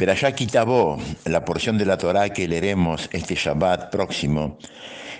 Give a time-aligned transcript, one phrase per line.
[0.00, 4.56] Pero allá Kitabó, la porción de la Torá que leeremos este Shabbat próximo,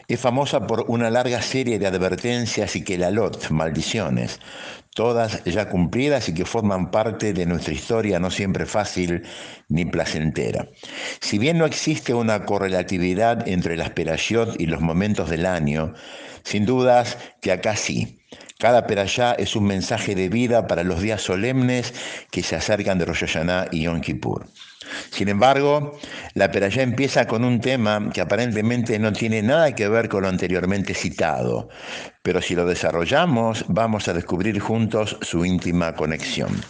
[0.09, 4.41] es famosa por una larga serie de advertencias y que la lot, maldiciones,
[4.95, 9.23] todas ya cumplidas y que forman parte de nuestra historia no siempre fácil
[9.69, 10.67] ni placentera.
[11.21, 15.93] Si bien no existe una correlatividad entre la perashot y los momentos del año,
[16.43, 18.20] sin dudas que acá sí.
[18.59, 21.95] Cada perashá es un mensaje de vida para los días solemnes
[22.31, 24.47] que se acercan de Rosh Hashanah y Yom Kippur.
[25.11, 25.99] Sin embargo,
[26.35, 30.29] la perashá empieza con un tema que aparentemente no tiene nada que ver con lo
[30.29, 31.69] anteriormente citado,
[32.23, 36.61] pero si lo desarrollamos vamos a descubrir juntos su íntima conexión.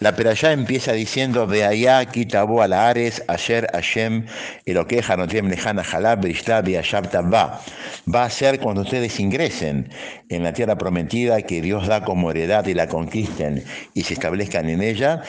[0.00, 4.24] La perashá empieza diciendo, Veaya kitabo alares, ayer Hashem,
[4.64, 7.60] eloqueja notem lejana jalab, va.
[8.12, 9.88] Va a ser cuando ustedes ingresen
[10.28, 13.62] en la tierra prometida que Dios da como heredad y la conquisten
[13.94, 15.22] y se establezcan en ella.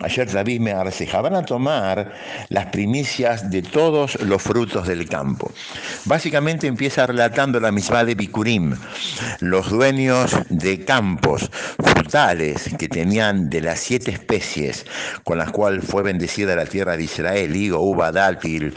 [0.00, 1.20] ayer me arceja.
[1.20, 2.12] Van a tomar
[2.48, 5.50] las primicias de todos los frutos del campo.
[6.04, 8.76] Básicamente empieza relatando la misma de Bikurim,
[9.40, 11.50] los dueños de campos
[11.82, 14.84] frutales que tenían de las siete especies
[15.24, 18.74] con las cuales fue bendecida la tierra de Israel, higo, uva, dátil,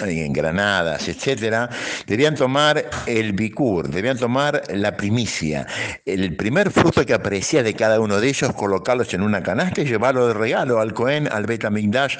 [0.00, 1.68] en granadas, etcétera,
[2.06, 5.66] debían tomar el bicur, debían tomar la primicia,
[6.04, 9.84] el primer fruto que aparecía de cada uno de ellos, colocarlos en una canasta y
[9.84, 12.16] llevarlo de regalo al Cohen, al Betamigdash,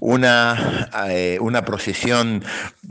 [0.00, 2.44] una, eh, una procesión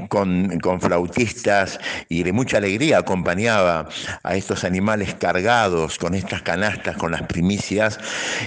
[0.10, 3.88] con, con, flautistas y de mucha alegría acompañaba
[4.24, 8.00] a estos animales cargados con estas canastas, con las primicias,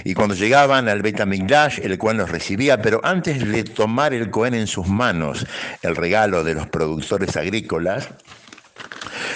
[0.03, 4.53] y cuando llegaban al Betamigdash, el Cohen los recibía, pero antes de tomar el Cohen
[4.53, 5.46] en sus manos,
[5.81, 8.09] el regalo de los productores agrícolas,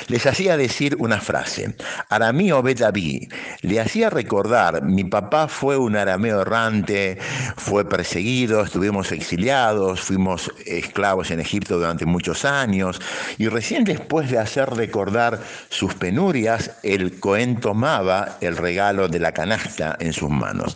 [0.08, 1.76] les hacía decir una frase.
[2.10, 3.30] Aramí Betaví
[3.62, 7.18] le hacía recordar, mi papá fue un arameo errante,
[7.56, 13.00] fue perseguido, estuvimos exiliados, fuimos esclavos en Egipto durante muchos años,
[13.38, 19.32] y recién después de hacer recordar sus penurias, el Cohen tomaba el regalo de la
[19.32, 20.76] canasta en sus manos.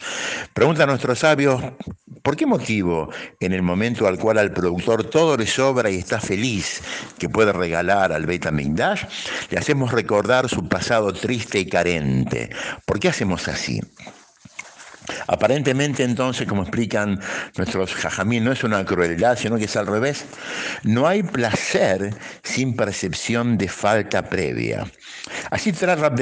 [0.53, 1.61] Pregunta a nuestros sabios,
[2.25, 3.09] ¿por qué motivo
[3.39, 6.81] en el momento al cual al productor todo le sobra y está feliz
[7.19, 12.49] que puede regalar al Beta le hacemos recordar su pasado triste y carente.
[12.85, 13.79] ¿Por qué hacemos así?
[15.27, 17.19] Aparentemente entonces, como explican
[17.57, 20.25] nuestros jajamín, no es una crueldad, sino que es al revés.
[20.83, 24.85] No hay placer sin percepción de falta previa.
[25.51, 26.15] Así trae Rab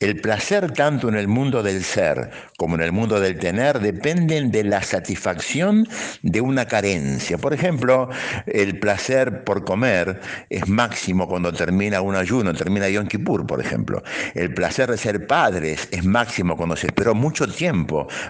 [0.00, 4.50] el placer tanto en el mundo del ser como en el mundo del tener dependen
[4.50, 5.86] de la satisfacción
[6.22, 7.38] de una carencia.
[7.38, 8.08] Por ejemplo,
[8.46, 10.20] el placer por comer
[10.50, 14.02] es máximo cuando termina un ayuno, termina Yom Kippur, por ejemplo.
[14.34, 17.85] El placer de ser padres es máximo cuando se esperó mucho tiempo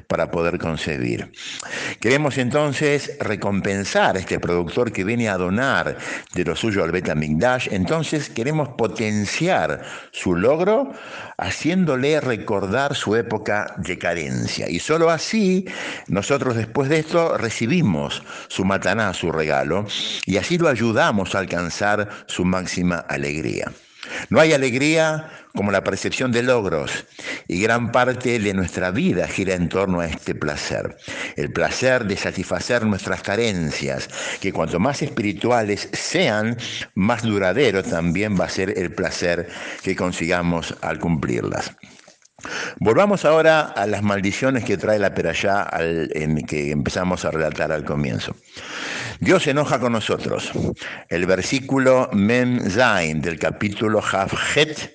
[0.06, 1.32] para poder concebir.
[2.00, 5.96] Queremos entonces recompensar a este productor que viene a donar
[6.34, 10.92] de lo suyo al Betamigdash, entonces queremos potenciar su logro
[11.38, 14.68] haciéndole recordar su época de carencia.
[14.68, 15.66] Y solo así
[16.08, 19.86] nosotros después de esto recibimos su mataná, su regalo,
[20.24, 23.72] y así lo ayudamos a alcanzar su máxima alegría.
[24.30, 27.06] No hay alegría como la percepción de logros
[27.48, 30.96] y gran parte de nuestra vida gira en torno a este placer.
[31.36, 34.08] El placer de satisfacer nuestras carencias,
[34.40, 36.56] que cuanto más espirituales sean,
[36.94, 39.48] más duradero también va a ser el placer
[39.82, 41.72] que consigamos al cumplirlas.
[42.78, 47.84] Volvamos ahora a las maldiciones que trae la perashá en que empezamos a relatar al
[47.84, 48.36] comienzo.
[49.20, 50.50] Dios se enoja con nosotros.
[51.08, 54.02] El versículo Men Zain del capítulo
[54.54, 54.94] Het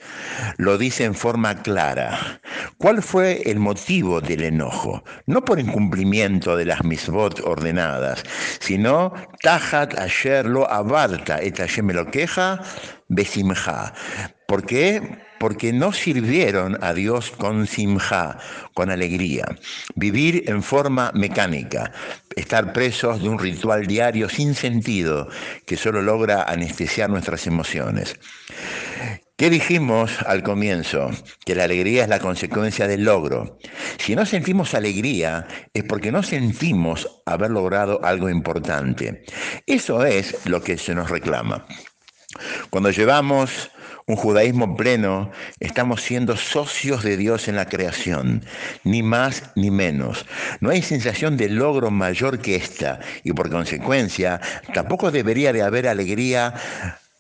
[0.58, 2.40] lo dice en forma clara.
[2.78, 5.04] ¿Cuál fue el motivo del enojo?
[5.26, 8.24] No por incumplimiento de las misbot ordenadas,
[8.60, 12.62] sino Tajat Asher lo abarta et Hashem me lo queja,
[13.08, 13.94] besimha.
[14.48, 15.02] ¿Por qué?
[15.42, 18.38] Porque no sirvieron a Dios con simja,
[18.76, 19.46] con alegría.
[19.96, 21.92] Vivir en forma mecánica,
[22.36, 25.30] estar presos de un ritual diario sin sentido
[25.66, 28.20] que solo logra anestesiar nuestras emociones.
[29.36, 31.10] ¿Qué dijimos al comienzo?
[31.44, 33.58] Que la alegría es la consecuencia del logro.
[33.98, 39.24] Si no sentimos alegría es porque no sentimos haber logrado algo importante.
[39.66, 41.66] Eso es lo que se nos reclama.
[42.70, 43.72] Cuando llevamos
[44.08, 48.44] un judaísmo pleno, estamos siendo socios de Dios en la creación,
[48.84, 50.26] ni más ni menos.
[50.60, 54.42] No hay sensación de logro mayor que esta y por consecuencia
[54.74, 56.54] tampoco debería de haber alegría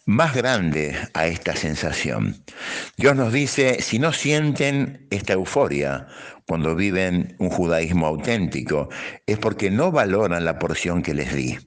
[0.05, 2.43] más grande a esta sensación.
[2.97, 6.07] Dios nos dice, si no sienten esta euforia
[6.47, 8.89] cuando viven un judaísmo auténtico,
[9.25, 11.57] es porque no valoran la porción que les di.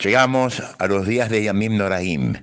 [0.00, 2.34] Llegamos a los días de Yamim Noraim.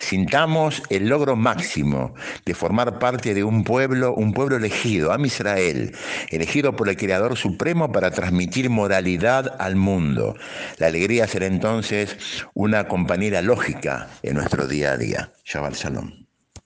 [0.00, 2.14] Sintamos el logro máximo
[2.44, 5.94] de formar parte de un pueblo, un pueblo elegido, Am Israel,
[6.30, 10.34] elegido por el Creador Supremo para transmitir moralidad al mundo.
[10.78, 12.16] La alegría será entonces
[12.52, 15.32] una compañera lógica en nuestro día a día.
[15.44, 16.23] Shabbat Shalom.